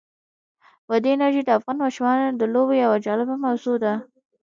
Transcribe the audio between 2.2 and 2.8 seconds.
د لوبو